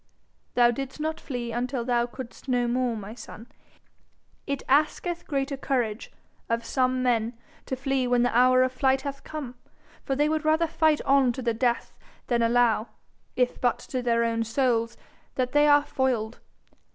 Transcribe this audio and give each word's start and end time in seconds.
'Thou 0.55 0.71
didst 0.71 0.99
not 0.99 1.19
flee 1.19 1.51
until 1.51 1.85
thou 1.85 2.07
couldst 2.07 2.47
no 2.47 2.67
more, 2.67 2.95
my 2.97 3.13
son. 3.13 3.45
It 4.47 4.63
asketh 4.67 5.27
greater 5.27 5.55
courage 5.57 6.11
of 6.49 6.65
some 6.65 7.03
men 7.03 7.37
to 7.67 7.75
flee 7.75 8.07
when 8.07 8.23
the 8.23 8.35
hour 8.35 8.63
of 8.63 8.71
flight 8.71 9.01
hath 9.01 9.23
come, 9.23 9.53
for 10.03 10.15
they 10.15 10.27
would 10.27 10.43
rather 10.43 10.65
fight 10.65 11.01
on 11.05 11.31
to 11.33 11.43
the 11.43 11.53
death 11.53 11.93
than 12.25 12.41
allow, 12.41 12.87
if 13.35 13.61
but 13.61 13.77
to 13.77 14.01
their 14.01 14.23
own 14.23 14.43
souls, 14.43 14.97
that 15.35 15.51
they 15.51 15.67
are 15.67 15.85
foiled. 15.85 16.39